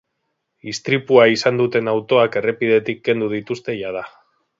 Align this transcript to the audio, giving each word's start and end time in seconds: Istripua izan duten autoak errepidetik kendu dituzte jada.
Istripua 0.69 1.25
izan 1.33 1.59
duten 1.61 1.91
autoak 1.93 2.37
errepidetik 2.41 3.05
kendu 3.09 3.29
dituzte 3.35 3.77
jada. 3.83 4.03